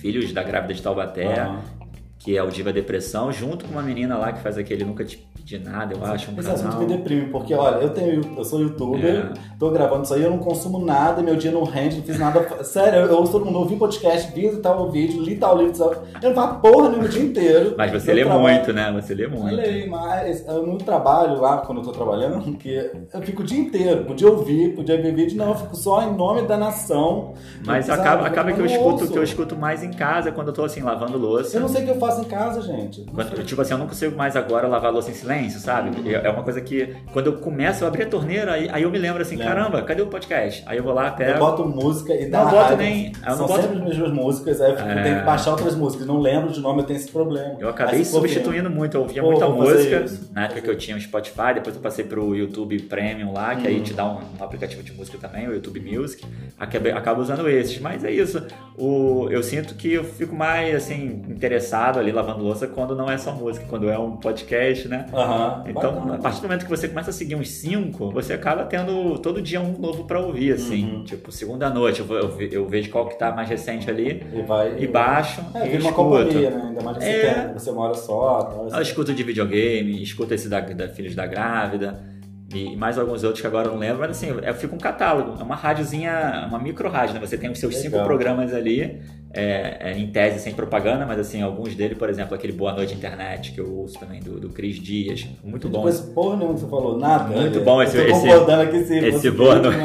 [0.00, 1.77] Filhos da Grávida de Taubaté, Aham.
[2.18, 5.16] Que é o Diva Depressão, junto com uma menina lá que faz aquele Nunca Te
[5.37, 6.81] Pedi Nada, eu acho, um Esse assunto canal.
[6.81, 9.33] me deprime, porque olha, eu tenho, eu sou youtuber, É.
[9.59, 12.40] tô gravando isso aí, eu não consumo nada, meu dia não rende, não fiz nada.
[12.64, 16.28] Sério, eu ouço todo mundo, ouvi podcast, vi tal vídeo, li tal livro, tal- eu
[16.31, 17.74] não faço porra nenhuma o dia inteiro.
[17.78, 18.92] Mas você Eu lê trabalho- muito, né?
[19.00, 19.54] Você lê Eu muito.
[19.57, 22.68] leio, mas eu no trabalho lá, quando eu tô trabalhando, que
[23.14, 26.14] eu fico o dia inteiro, podia ouvir, podia ver vídeo, não, eu fico só em
[26.14, 27.33] nome da nação.
[27.64, 29.12] Mas Eu, acaba, acaba que eu não escuto ouço.
[29.12, 31.57] que eu escuto mais em casa quando eu tô assim, lavando louça.
[31.57, 33.04] Eu não sei o que eu faço em casa, gente.
[33.14, 35.90] Quando- tipo assim, eu não consigo mais agora lavar a louça em silêncio, sabe?
[36.09, 38.90] É é uma coisa que, quando eu começo a abrir a torneira, aí, aí eu
[38.90, 39.54] me lembro assim, Lembra.
[39.54, 40.62] caramba, cadê o podcast?
[40.66, 41.38] Aí eu vou lá, Eu pego.
[41.38, 44.61] boto música e dá Não boto nem- eu não São boto- sempre as mesmas músicas,
[44.61, 45.02] aí eu É.
[45.02, 46.07] tenho que baixar outras músicas.
[46.07, 47.57] Não lembro de nome, eu tenho esse problema.
[47.59, 51.00] Eu acabei substituindo muito, eu ouvia Pô, muita música na época que eu tinha o
[51.00, 53.70] Spotify, depois eu passei pro YouTube Premium lá, que Hum.
[53.70, 56.24] aí te dá um, um aplicativo de música também, o YouTube Music.
[56.59, 58.42] Acabei, acabo usando esses, mas é isso.
[58.76, 63.16] O, eu sinto que eu fico mais assim interessado ali lavando louça quando não é
[63.18, 65.06] só música, quando é um podcast, né?
[65.12, 65.64] Aham.
[65.68, 66.14] Então, bacana.
[66.14, 69.40] a partir do momento que você começa a seguir uns cinco, você acaba tendo todo
[69.42, 70.84] dia um novo pra ouvir, assim.
[70.96, 71.04] Uhum.
[71.04, 74.22] Tipo, segunda noite, eu, vou- eu, ve- eu vejo qual que tá mais recente ali
[74.32, 74.76] E vai.
[74.78, 76.62] e baixo É, e vira uma companhia, né?
[76.68, 77.34] Ainda mais que você, É.
[77.44, 78.42] tem, você mora só.
[78.42, 78.82] Tal, Eu assim.
[78.82, 82.17] escuto de videogame, escuto esse da, da Filhos da Grávida.
[82.54, 85.42] E mais alguns outros que agora eu não lembro, mas assim, fica um catálogo, é
[85.42, 87.20] uma rádiozinha, uma micro rádio, né?
[87.20, 87.90] Você tem os seus Legal.
[87.92, 89.00] cinco programas ali,
[89.34, 92.94] é, é, em tese sem propaganda, mas assim, alguns dele, por exemplo, aquele Boa Noite
[92.94, 95.78] Internet que eu ouço também, do, do Cris Dias, muito bom.
[95.78, 97.24] Depois, porra nenhuma você falou, nada.
[97.24, 98.76] Muito Eu bom esse- esse- aqui
[99.08, 99.78] esse Boa Noite.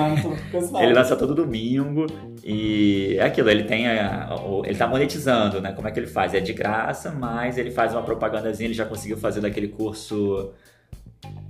[0.81, 2.05] Ele lança todo domingo
[2.45, 4.29] e é aquilo, ele tem a-
[4.63, 5.73] ele tá monetizando, né?
[5.73, 6.33] Como é que ele faz?
[6.33, 10.51] É de graça, mas ele faz uma propagandazinha, ele já conseguiu fazer daquele curso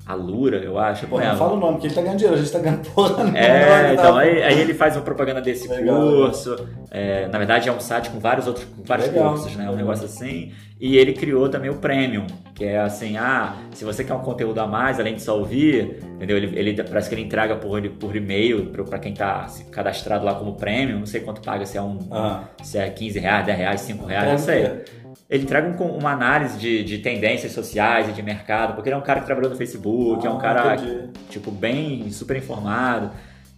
[0.05, 1.07] Alura, eu acho.
[1.07, 1.37] Pô, não lembro.
[1.37, 4.17] fala o nome, porque ele tá ganhando dinheiro, a gente tá ganhando porra É, então
[4.17, 6.55] aí, aí ele faz uma propaganda desse Legal, curso.
[6.91, 9.69] é, na verdade é um site com vários outros, com vários Legal, cursos, né?
[9.69, 10.51] Um negócio assim.
[10.79, 14.59] E ele criou também o Premium, que é assim, ah, se você quer um conteúdo
[14.59, 16.35] a mais, além de só ouvir, entendeu?
[16.35, 20.55] Ele, ele parece que ele entrega por, por e-mail pra quem tá cadastrado lá como
[20.55, 21.99] Premium, não sei quanto paga, se é um.
[22.11, 25.02] Ah, Se é 15 reais, 10 reais, 5 reais, não Entrega sei.
[25.33, 28.97] Ele entrega um- uma análise de, de tendências sociais e de mercado, porque ele é
[28.99, 31.09] um cara que trabalhou no Facebook, é um Ah, cara entendi.
[31.29, 33.09] tipo, bem super informado.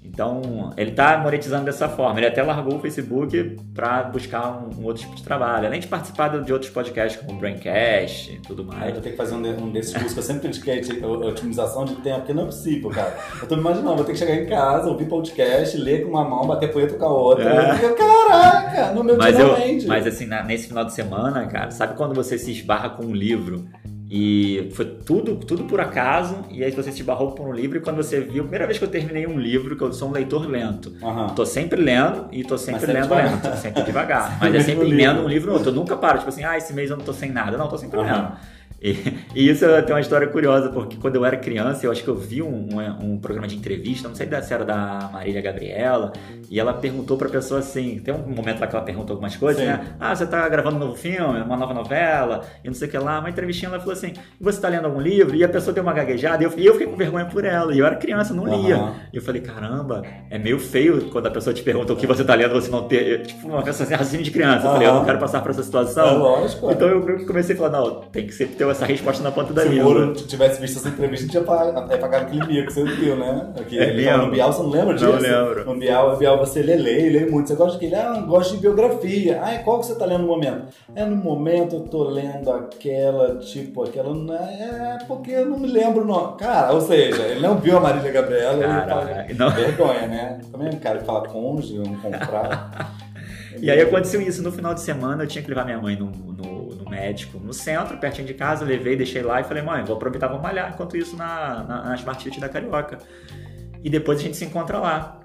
[0.07, 2.19] Então, ele tá monetizando dessa forma.
[2.19, 5.67] Ele até largou o Facebook para buscar um, um outro tipo de trabalho.
[5.67, 8.93] Além de participar de outros podcasts como o Braincast e tudo eu mais.
[8.93, 11.07] vou ter que fazer um, de- um desses cursos que eu sempre critiquei, de- a
[11.07, 13.15] otimização de tempo, porque não é possível, cara.
[13.41, 16.23] Eu tô me imaginando, vou ter que chegar em casa, ouvir podcast, ler com uma
[16.23, 17.49] mão, bater punheta com a outra.
[17.49, 17.85] É.
[17.85, 21.71] Eu, caraca, no meu Mas, dia eu, mas assim, na- nesse final de semana, cara,
[21.71, 23.65] sabe quando você se esbarra com um livro
[24.09, 27.81] e foi tudo, tudo por acaso, e aí você se esbarrou por um livro, e
[27.81, 30.11] quando você viu, a primeira vez que eu terminei um livro, que eu sou um
[30.11, 31.29] leitor lento, Aham.
[31.29, 33.31] Tô sempre lendo e tô sempre sempre lendo devagar.
[33.31, 34.37] lento, sempre devagar.
[34.41, 35.71] Mas é sempre lendo um livro ou outro.
[35.71, 37.57] Eu nunca paro, tipo assim, ah, esse mês eu não tô sem nada.
[37.57, 38.05] Não, tô sempre Aham.
[38.13, 38.31] lendo.
[38.85, 38.95] E,
[39.33, 42.15] e isso tem uma história curiosa, porque quando eu era criança, eu acho que eu
[42.15, 46.13] vi um, um, um programa de entrevista, não sei se era da Marília Gabriela,
[46.51, 49.61] e ela perguntou pra pessoa assim: tem um momento lá que ela pergunta algumas coisas,
[49.63, 49.69] Sim.
[49.69, 49.95] né?
[49.99, 52.97] Ah, você tá gravando um novo filme, uma nova novela, e não sei o que
[52.99, 53.19] lá.
[53.19, 55.35] Uma entrevistinha ela falou assim: você tá lendo algum livro?
[55.35, 57.73] E a pessoa deu uma gaguejada, e eu, eu fiquei com vergonha por ela.
[57.73, 58.75] E eu era criança, não lia.
[58.75, 58.95] Aham.
[59.11, 62.23] E eu falei, caramba, é meio feio quando a pessoa te pergunta o que você
[62.23, 63.23] tá lendo, você não ter.
[63.23, 64.67] Tipo, uma pessoa assim, raciocínio de criança.
[64.67, 66.19] Eu falei, eu não quero passar por essa É situação.
[66.19, 66.71] lógico.
[66.71, 69.31] Então eu meio que comecei a falar, não, tem que sempre ter essa resposta na
[69.31, 69.85] ponta da Se o língua.
[69.93, 73.53] Moro tivesse visto essa entrevista, tinha pagado, até pagado aquele mico, você viu, né?
[73.59, 74.25] Aqui, É ele fala mesmo?
[74.27, 75.05] no Bial, você não lembra disso?
[75.11, 75.65] Não lembro.
[75.65, 77.47] No Bial, no Bial você lê, lê, lê muito.
[77.47, 77.95] Você gosta de que?
[77.95, 79.39] Ah, eu gosto de biografia.
[79.43, 80.67] Ah, e qual que você tá lendo no momento?
[80.95, 84.15] É, no momento eu tô lendo aquela, tipo, aquela...
[84.35, 86.35] É, porque eu não me lembro não.
[86.37, 88.53] Cara, ou seja, ele não viu a Marília Gabriela.
[88.53, 89.49] ele Caraca, fala- não.
[89.51, 90.39] Vergonha, né?
[90.51, 92.95] Também um cara que fala cônjuge, não comprar.
[93.61, 96.07] E aí aconteceu isso no final de semana, eu tinha que levar minha mãe no,
[96.07, 96.54] no,
[96.85, 100.27] no médico, no centro, pertinho de casa, levei, deixei lá e falei, mãe, vou aproveitar,
[100.27, 102.99] vou malhar enquanto isso na, na, na Smart Fit da Carioca.
[103.83, 105.19] E depois a gente se encontra lá.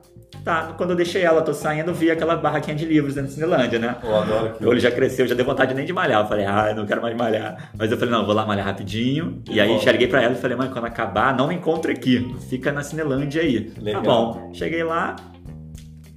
[0.45, 3.79] Tá, quando eu deixei ela, tô saindo, vi aquela barraquinha de livros dentro da Cinelândia,
[3.79, 3.97] né?
[4.03, 6.23] Eu adoro Meu olho já cresceu, já deu vontade nem de malhar.
[6.23, 7.71] Eu falei, ah, não quero mais malhar.
[7.77, 9.43] Mas eu falei, não, vou lá malhar rapidinho.
[9.51, 9.81] E aí Bom.
[9.81, 12.35] já liguei pra ela e falei, mãe, quando acabar, não me encontre aqui.
[12.49, 13.73] Fica na Cinelândia aí.
[13.79, 14.03] Legal.
[14.03, 14.51] Tá bom.
[14.55, 15.17] Cheguei lá,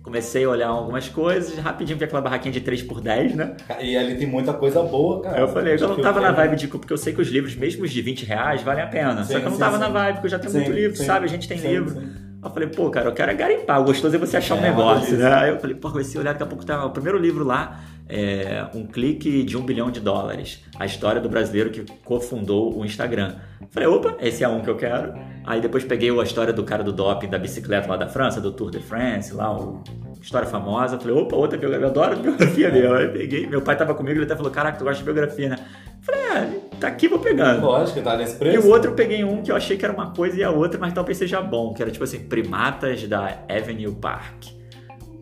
[0.04, 3.56] comecei a olhar algumas coisas, rapidinho vi aquela barraquinha de 3x10, né?
[3.82, 5.40] E ali tem muita coisa boa, cara.
[5.40, 6.68] Eu falei, eu não tava na vibe de.
[6.68, 9.24] Porque eu sei que os livros, mesmo os de 20 reais, valem a pena.
[9.24, 9.80] Sim, Só que eu não sim, tava sim.
[9.80, 11.26] na vibe, porque eu já tenho muito livro, sabe?
[11.26, 12.04] A gente tem livro.
[12.44, 13.82] eu falei, pô, cara, eu quero é garimpar.
[13.82, 15.34] O gostoso é você achar um É, uma negócio, né?
[15.34, 17.80] Aí eu falei, pô, comecei a olhar, daqui a pouco tá o primeiro livro lá,
[18.10, 20.62] é Um Clique de um Bilhão de Dólares.
[20.78, 23.36] A história do brasileiro que cofundou o Instagram.
[23.72, 25.14] Falei, opa, esse é um que eu quero.
[25.46, 28.52] Aí depois peguei a história do cara do doping da bicicleta lá da França, do
[28.52, 29.82] Tour de France, lá, o
[30.22, 30.98] história famosa.
[30.98, 32.94] Falei, opa, outra biografia, eu adoro biografia mesmo.
[32.96, 35.58] Aí peguei, meu pai tava comigo, ele até falou, caraca, tu gosta de biografia, né?
[36.02, 37.62] Falei, é, tá aqui, vou pegando.
[37.66, 38.66] Lógico, tá nesse E preço.
[38.68, 40.80] o outro eu peguei um que eu achei que era uma coisa e a outra,
[40.80, 44.46] mas talvez seja bom, que era tipo assim, primatas da Avenue Park.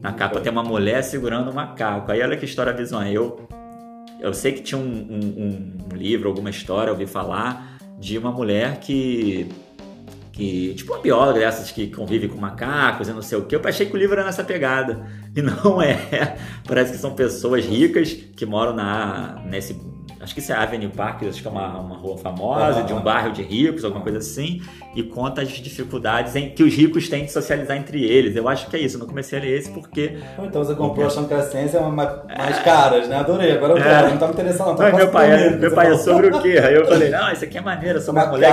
[0.02, 2.12] Na capa tem uma mulher segurando um macaco.
[2.12, 3.12] Aí olha que história bizonha.
[3.12, 3.48] Eu,
[4.20, 8.80] eu sei que tinha um, um- um livro, alguma história, ouvi falar, de uma mulher
[8.80, 9.48] que.
[10.32, 13.56] Que tipo uma bióloga dessas que convive com macacos e não sei o que.
[13.56, 15.06] Eu achei que o livro era nessa pegada.
[15.36, 16.38] E não é.
[16.68, 19.80] Parece que são pessoas ricas que moram na, nesse.
[20.22, 22.82] Acho que isso é Avenue Park, acho que é uma, uma rua famosa, Ah.
[22.84, 24.62] de um bairro de ricos, alguma coisa assim,
[24.96, 28.36] e conta as dificuldades em que os ricos têm de socializar entre eles.
[28.36, 28.98] Eu acho que é isso.
[28.98, 31.92] Eu não comecei a ler esse porque Então você comprou achando que as ciências eram
[31.92, 33.16] mais, mais caras, né?
[33.18, 33.52] Adorei.
[33.54, 34.10] Agora eu É.
[34.10, 34.76] Não tá me interessando, não.
[34.76, 36.60] Tá meu pai, é, meu pai é falou, sobre o quê?
[36.64, 38.52] Aí eu falei, não, isso aqui é maneiro, eu sou uma mulher.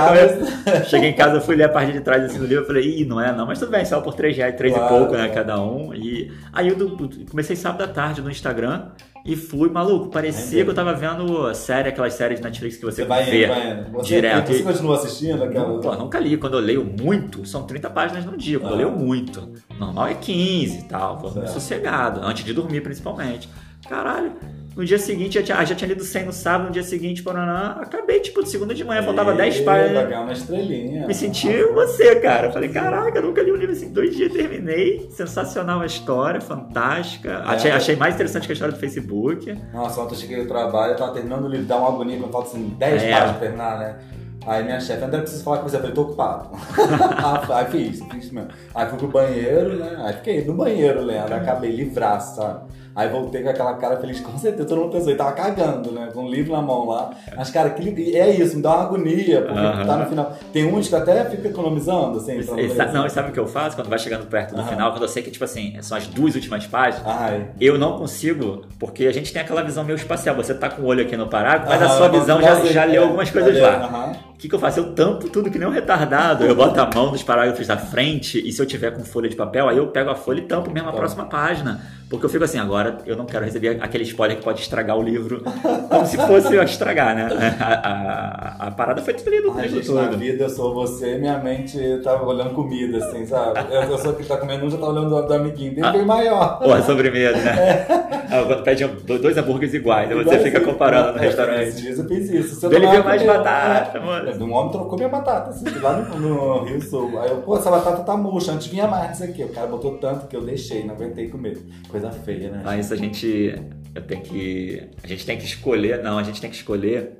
[0.65, 2.83] Eu cheguei em casa, fui ler a parte de trás assim, do livro, eu falei,
[3.01, 5.13] ih, não é não, mas tudo bem, saiu por 3 reais, 3 Claro, e pouco,
[5.13, 5.33] né, claro.
[5.33, 5.93] cada um.
[5.93, 8.87] E aí eu do- comecei sábado à tarde no Instagram
[9.25, 13.01] e fui, maluco, parecia que eu tava vendo série, aquelas séries de Netflix que você,
[13.03, 13.91] Você vai vê indo, vai indo.
[13.91, 14.47] Você, direto.
[14.53, 15.67] Você continua assistindo aquela...
[15.67, 16.37] Não, pô, nunca li.
[16.37, 18.59] Quando eu leio muito, são 30 páginas no dia.
[18.59, 18.91] Quando eu Ah.
[18.91, 19.53] leio muito.
[19.77, 21.19] Normal é 15 e tal.
[21.19, 22.21] Vou sossegado.
[22.23, 23.49] Antes de dormir, principalmente.
[23.87, 24.33] Caralho.
[24.79, 27.21] No dia seguinte, já tinha, ah, já tinha lido 100 no sábado, no dia seguinte,
[27.21, 30.07] paranã, acabei, tipo, de segunda de manhã, faltava 10 páginas.
[30.07, 31.05] Ganhar uma estrelinha.
[31.05, 32.49] Me senti você, cara.
[32.49, 33.91] Falei, caraca, nunca li um livro assim.
[33.91, 35.05] Dois dias terminei.
[35.11, 37.29] Sensacional a história, fantástica.
[37.29, 37.55] É.
[37.55, 39.53] Achei, achei mais interessante que a história do Facebook.
[39.73, 42.31] Nossa, ontem eu cheguei do trabalho, eu tava terminando o livro, dá uma agonia quando
[42.31, 43.11] falta assim 10 É.
[43.11, 43.99] páginas pra terminar, né?
[44.47, 45.75] Aí minha chefe, André, preciso falar com você.
[45.75, 46.51] Eu falei, tô ocupado.
[47.53, 48.49] aí fiz, fiz mesmo.
[48.73, 49.97] Aí fui pro banheiro, né?
[50.05, 52.61] Aí fiquei no banheiro lendo, acabei livraço, sabe?
[52.95, 56.09] Aí voltei com aquela cara feliz, com certeza, todo mundo pensou, ele tava cagando, né?
[56.13, 57.11] Com um livro na mão lá.
[57.35, 59.85] Mas, cara, que é isso, me dá uma agonia, porque Aham.
[59.85, 60.33] tá no final.
[60.51, 62.93] Tem uns que até fica economizando, assim, E sa- assim.
[62.93, 64.69] não, e sabe o que eu faço quando vai chegando perto do Aham.
[64.69, 64.91] final?
[64.91, 67.05] Quando eu sei que, tipo assim, são as duas últimas páginas.
[67.05, 67.47] Ai.
[67.61, 70.35] Eu não consigo, porque a gente tem aquela visão meio espacial.
[70.35, 72.83] Você tá com o olho aqui no parágrafo, mas a Aham, sua visão já, já
[72.83, 74.09] é, leu algumas coisas lá.
[74.33, 74.79] O que, que eu faço?
[74.79, 76.45] Eu tampo tudo que nem um retardado.
[76.45, 79.35] Eu boto a mão nos parágrafos da frente e se eu tiver com folha de
[79.35, 81.81] papel, aí eu pego a folha e tampo mesmo a próxima página.
[82.09, 85.01] Porque eu fico assim, agora eu não quero receber aquele spoiler que pode estragar o
[85.01, 85.41] livro,
[85.89, 87.29] como se fosse eu estragar, né?
[87.59, 90.73] A, a, a parada foi tudo lido o Ai, livro gente, na vida eu sou
[90.73, 93.59] você, minha mente tá olhando comida, assim, sabe?
[93.73, 95.91] Eu, eu sou que tá comendo um, já tá olhando do, do amiguinho, Ah.
[95.91, 96.59] tem bem maior.
[96.59, 97.85] Porra, sobremesa, né?
[98.31, 101.75] Ah, quando pede dois hambúrgueres iguais, você fica comparando no É, Esses restaurante.
[101.81, 102.65] dias eu fiz isso.
[102.67, 104.01] Ele viu mais batata, é.
[104.01, 104.45] mano.
[104.45, 107.19] Um homem trocou minha batata, assim, lá no, no Rio Sul.
[107.19, 109.43] Aí eu, pô, essa batata tá murcha, antes vinha mais disso aqui.
[109.43, 111.57] O cara botou tanto que eu deixei, não aguentei comer.
[111.89, 112.61] Coisa feia, né?
[112.77, 113.55] Isso a gente.
[113.95, 114.83] Eu tenho que.
[115.03, 116.01] A gente tem que escolher.
[116.03, 117.13] Não, a gente tem que escolher.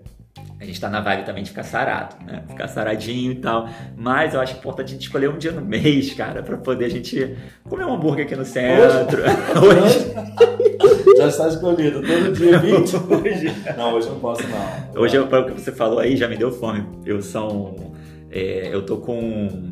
[0.59, 2.43] A gente tá na vibe também de ficar sarado, né?
[2.47, 3.67] Ficar saradinho e tal.
[3.97, 6.89] Mas eu acho importante a gente escolher um dia no mês, cara, pra poder a
[6.89, 9.21] gente comer um hambúrguer aqui no centro.
[9.21, 10.09] Hoje.
[11.17, 12.95] Já está escolhido, todo dia 20.
[12.95, 13.53] Hoje.
[13.77, 15.01] Não, hoje eu não posso, não.
[15.01, 16.85] Hoje, eu- pelo que você falou aí, já me deu fome.
[17.05, 17.93] Eu são.
[18.31, 19.68] é, eu tô com.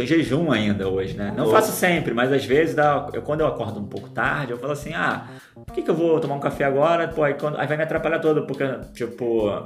[0.00, 1.28] Eu tô em jejum ainda hoje, né?
[1.36, 1.52] Não Nossa.
[1.56, 4.72] faço sempre, mas às vezes, dá, eu, quando eu acordo um pouco tarde, eu falo
[4.72, 7.08] assim: ah, por que, que eu vou tomar um café agora?
[7.08, 9.64] Pô, aí, quando- aí vai me atrapalhar todo, porque, tipo.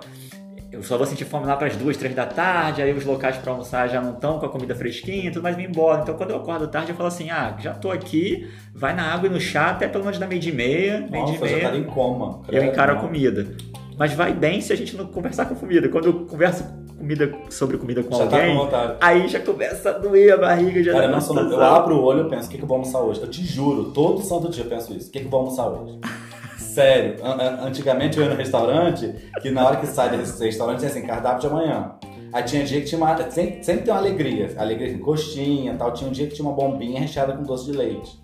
[0.73, 3.37] Eu só vou sentir fome lá para as duas, três da tarde, aí os locais
[3.37, 6.03] para almoçar já não estão com a comida fresquinha, tudo mais me embora.
[6.03, 9.29] Então quando eu acordo tarde, eu falo assim: ah, já tô aqui, vai na água
[9.29, 11.45] e no chá até pelo menos da meia de meia, meia de Nossa, eu já
[11.47, 12.41] meia estaria em coma.
[12.49, 13.03] eu credo, encaro a não.
[13.03, 13.55] comida.
[13.97, 15.89] Mas vai bem se a gente não conversar com comida.
[15.89, 16.65] Quando eu converso
[16.99, 18.97] comida, sobre comida com Já tá com alguém, vontade.
[19.01, 22.27] aí já começa a doer a barriga, já Cara, não sou, eu abro o olho
[22.27, 23.21] e penso, o que, que eu vou almoçar hoje?
[23.21, 25.09] Eu te juro, todo santo dia eu penso isso.
[25.09, 25.99] O que, que eu vou almoçar hoje?
[26.59, 30.79] Sério, an- an- antigamente eu ia no restaurante, que na hora que sai desse restaurante
[30.81, 31.93] tinha assim, cardápio de amanhã.
[32.33, 33.17] Aí tinha dia que tinha uma.
[33.31, 34.53] Sempre, sempre tem uma alegria.
[34.59, 35.93] Alegria com coxinha e tal.
[35.93, 38.19] Tinha um dia que tinha uma bombinha recheada com doce de leite.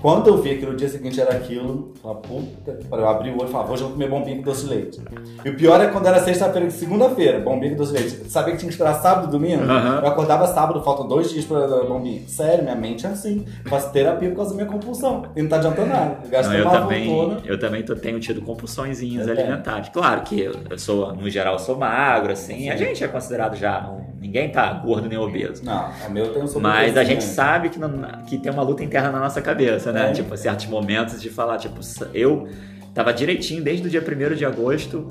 [0.00, 2.78] Quando eu vi que no dia seguinte era aquilo, eu falava, puta.
[2.90, 5.00] Eu abri o olho e falava, hoje eu vou comer bombinha com doce de leite.
[5.44, 8.30] E o pior é quando era sexta-feira, segunda-feira, bombinha com doce de leite.
[8.30, 9.62] Sabia que tinha que esperar sábado e domingo?
[9.62, 10.00] Aham.
[10.00, 12.22] Eu acordava sábado, faltam dois dias pra bombinha.
[12.26, 13.44] Sério, minha mente é assim.
[13.66, 15.22] Faço terapia por causa da minha compulsão.
[15.36, 16.18] E não tá adiantando nada.
[16.24, 19.88] Eu gasto Não, eu uma também, eu também tô- tenho tido compulsõezinhas Eu alimentares.
[19.90, 22.70] Claro que eu, sou, no geral, eu sou magro, assim.
[22.70, 23.88] A gente é considerado já.
[24.22, 25.64] ninguém tá gordo nem obeso.
[25.64, 27.90] Não, o meu tem um Mas a gente sabe que, não-
[28.24, 30.10] que tem uma luta interna na nossa cabeça, né?
[30.10, 30.12] É.
[30.12, 31.80] Tipo, certos momentos de falar, tipo,
[32.12, 32.46] eu
[32.94, 35.08] tava direitinho desde o dia 1 de agosto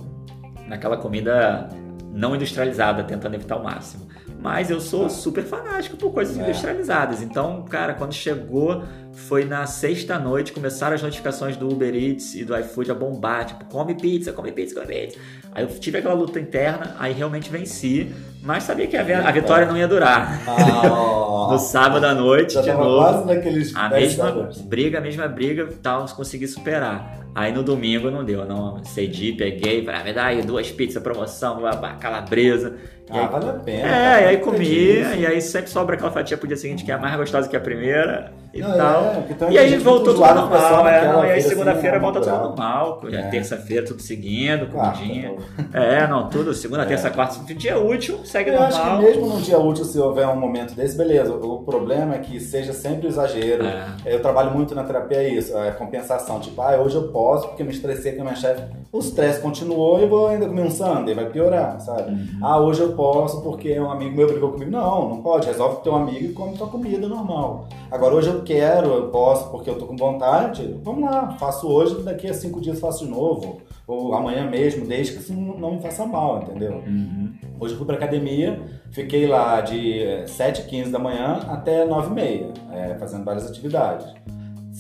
[0.68, 1.68] naquela comida
[2.14, 4.08] não industrializada, tentando evitar o máximo.
[4.40, 6.42] Mas eu sou super fanático por coisas É.
[6.42, 7.22] industrializadas.
[7.22, 12.44] Então, cara, quando chegou, foi na sexta noite, começaram as notificações do Uber Eats e
[12.44, 15.20] do iFood a bombar, tipo, come pizza, come pizza, come pizza.
[15.54, 19.78] Aí eu tive aquela luta interna, aí realmente venci, mas sabia que a vitória não
[19.78, 20.42] ia durar.
[20.48, 21.21] Ah,
[21.52, 22.98] No sábado à noite, já de novo.
[22.98, 27.20] quase naqueles A 10 mesma briga, a mesma briga, tal, consegui superar.
[27.34, 31.02] Aí no domingo não deu, não cedi, peguei, falei, ah, me dá aí duas pizzas
[31.02, 31.62] promoção,
[32.00, 32.76] calabresa.
[33.14, 33.88] Ah, aí, vale a pena.
[33.88, 35.16] é, e aí tem comi, disso.
[35.16, 37.60] e aí sempre sobra aquela fatia pro dia seguinte que é mais gostosa que a
[37.60, 39.04] primeira e Não, tal.
[39.06, 42.06] é, também e aí voltou tudo normal, é, naquela não, e aí feira, segunda-feira assim,
[42.06, 42.50] volta tudo natural.
[42.50, 43.22] normal, É.
[43.30, 45.34] terça-feira tudo seguindo, comidinha.
[45.72, 48.98] tá É, não, tudo, segunda, terça, quarta, dia útil, segue Eu acho normal.
[49.00, 51.34] que mesmo num dia útil, se houver um momento desse, beleza.
[51.34, 53.66] O problema é que seja sempre exagero.
[53.66, 53.86] É.
[54.06, 56.40] Eu trabalho muito na terapia, é isso, é compensação.
[56.40, 58.62] Tipo, ah, hoje eu posso porque eu me estressei com a minha chefe.
[58.92, 62.12] O estresse continuou e eu vou ainda comer um sundae, vai piorar, sabe?
[62.12, 62.28] Uhum.
[62.44, 63.01] Ah, hoje eu posso
[63.42, 64.70] porque um amigo meu brigou comigo.
[64.70, 65.48] Não, não pode.
[65.48, 67.68] Resolve com teu amigo e come tua comida normal.
[67.90, 70.80] Agora, hoje eu quero, eu posso porque eu tô com vontade.
[70.84, 73.62] Vamos lá, faço hoje, daqui a cinco dias faço de novo.
[73.88, 76.74] Ou amanhã mesmo, desde que isso não me faça mal, entendeu?
[76.74, 77.34] Uhum.
[77.60, 78.62] Hoje eu fui pra academia,
[78.92, 84.08] fiquei lá de eh, 7h15 da manhã até 9h30, eh, fazendo várias atividades.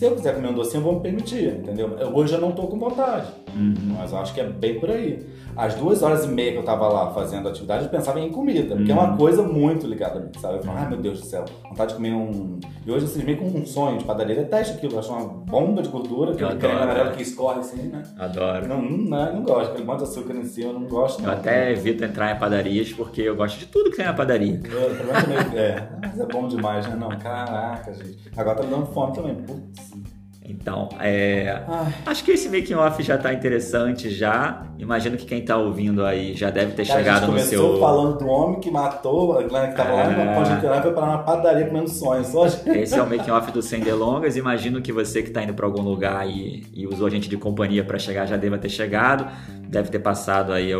[0.01, 1.95] Se eu quiser comer um docinho, eu vou me permitir, entendeu?
[1.99, 3.27] Eu, hoje eu não tô com vontade.
[3.55, 3.75] Uhum.
[3.99, 5.23] Mas eu acho que é bem por aí.
[5.55, 8.75] As duas horas e meia que eu tava lá fazendo atividade, eu pensava em comida,
[8.75, 10.55] porque é uma coisa muito ligada a mim, sabe?
[10.57, 12.59] Eu falo, ai meu Deus do céu, vontade de comer um.
[12.83, 15.83] E hoje eu meio com um sonho de padaria, detesto aquilo, eu acho uma bomba
[15.83, 18.01] de gordura, aquele Eu creme amarelo que escorre assim, né?
[18.17, 18.67] Adoro.
[18.67, 21.21] Não, não, não, gosto, aquele monte de açúcar em cima, eu não gosto.
[21.21, 21.33] Eu Não.
[21.33, 24.59] até evito entrar em padarias porque eu gosto de tudo que tem na padaria.
[24.63, 24.89] Eu,
[25.27, 26.95] meio- é, mas é bom demais, né?
[26.95, 28.17] Não, caraca, gente.
[28.35, 29.35] Agora tá me dando fome também.
[29.35, 29.90] Putz.
[30.43, 31.61] Então, é,
[32.05, 34.63] acho que esse making off já tá interessante já.
[34.79, 38.17] Imagino que quem tá ouvindo aí já deve ter Cara, chegado no começou seu falando
[38.17, 40.25] do homem que matou, né, que tava lá É.
[40.25, 42.31] no Conjuntural, foi parar na padaria comendo sonhos.
[42.31, 42.69] Gente.
[42.69, 44.35] Esse é o making off do Sem Delongas.
[44.35, 47.37] Imagino que você que está indo para algum lugar e, e usou a gente de
[47.37, 49.27] companhia para chegar já deva ter chegado.
[49.69, 50.71] Deve ter passado aí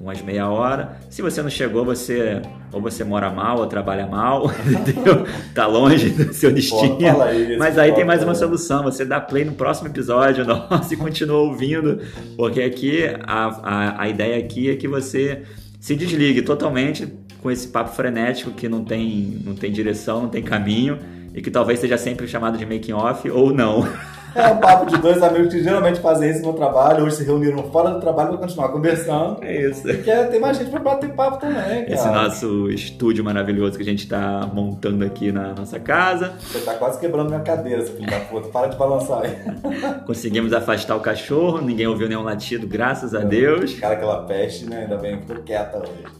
[0.00, 0.96] umas meia hora.
[1.10, 2.40] Se você não chegou, você
[2.72, 5.26] ou você mora mal ou trabalha mal, entendeu?
[5.54, 6.96] Tá longe do seu destino.
[6.96, 8.82] Pô, fala isso, Mas aí pô, tem mais uma solução.
[8.82, 12.00] Você dá play no próximo episódio nosso e continua ouvindo,
[12.36, 15.42] porque aqui a, a, a ideia aqui é que você
[15.80, 17.08] se desligue totalmente
[17.40, 20.98] com esse papo frenético que não tem, não tem direção, não tem caminho
[21.34, 23.86] e que talvez seja sempre chamado de making off ou não.
[24.38, 27.64] É um papo de dois amigos que geralmente fazem isso no trabalho, hoje se reuniram
[27.70, 29.42] fora do trabalho para continuar conversando.
[29.42, 29.88] É isso.
[29.90, 31.92] E quer ter mais gente para bater papo também, cara.
[31.92, 36.34] Esse nosso estúdio maravilhoso que a gente está montando aqui na nossa casa.
[36.38, 38.48] Você tá quase quebrando minha cadeira, seu filho da puta.
[38.48, 39.36] Para de balançar aí.
[40.06, 43.74] Conseguimos afastar o cachorro, ninguém ouviu nenhum latido, graças a Deus.
[43.74, 44.82] Cara, aquela peste, né?
[44.82, 46.18] Ainda bem, ficou quieta hoje.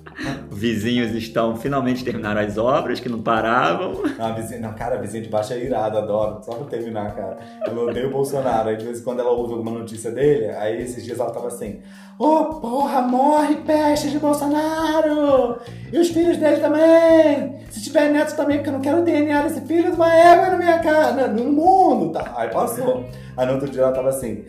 [0.50, 4.02] Vizinhos estão finalmente terminaram as obras que não paravam.
[4.18, 6.42] Não, a vizinha, não, cara, a vizinha de baixo é irada, adoro.
[6.42, 7.38] Só pra terminar, cara.
[7.66, 8.68] Eu odeio o Bolsonaro.
[8.68, 11.48] Aí de vez em quando ela ouve alguma notícia dele, aí esses dias ela tava
[11.48, 11.80] assim:
[12.18, 15.60] Ô porra, morre peste de Bolsonaro!
[15.92, 17.58] E os filhos dele também!
[17.70, 20.56] Se tiver neto também, porque eu não quero DNA desse filho de uma égua na
[20.56, 22.12] minha casa, no mundo!
[22.12, 22.34] Tá.
[22.36, 23.04] Aí passou.
[23.36, 24.44] Aí no outro dia ela tava assim.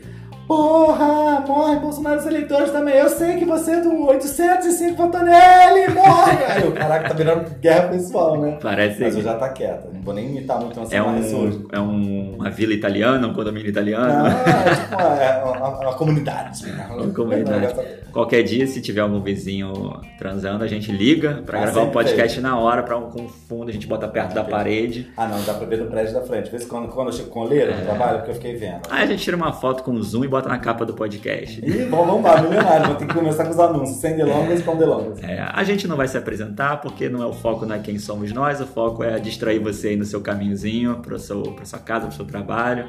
[0.49, 2.95] Porra, morre Bolsonaro os eleitores também.
[2.95, 6.38] Eu sei que você é do 805 votou nele, morre!
[6.49, 8.57] Aí o caraca tá virando guerra pessoal, né?
[8.59, 9.88] Parece Mas eu já tá quieta.
[9.93, 11.55] Não vou nem imitar muito é, mais hoje.
[11.55, 14.07] um, é um- uma vila italiana, um condomínio italiano.
[14.12, 14.25] Não,
[14.71, 16.65] é tipo uma, é uma, uma comunidade.
[16.89, 17.99] Uma comunidade.
[18.12, 22.41] Qualquer dia, se tiver algum vizinho transando, a gente liga pra Ah, gravar um podcast
[22.41, 25.12] na hora, pra um com fundo, a gente bota perto da parede.
[25.15, 26.49] Ah, não, dá pra ver no prédio da frente.
[26.49, 28.81] Vê se quando, quando eu chego com oleira no trabalho, porque eu fiquei vendo.
[28.89, 31.60] Aí a gente tira uma foto com zoom e bota na capa do podcast.
[31.65, 32.88] Ih, vamos bombar, milionário.
[32.88, 35.21] Vou ter que começar com os anúncios, sem delongas e com delongas.
[35.23, 37.99] É, a gente não vai se apresentar porque não é o foco, não é quem
[37.99, 41.43] somos nós, o foco é distrair você aí no seu caminhozinho, pra sua
[41.84, 42.86] casa, pro seu trabalho.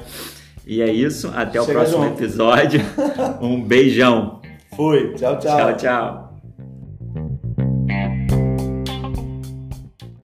[0.65, 2.23] E é isso, até o Chega próximo junto.
[2.23, 2.81] episódio.
[3.41, 4.39] Um beijão.
[4.75, 5.57] Fui, tchau, tchau.
[5.57, 5.75] tchau.
[5.75, 6.30] tchau.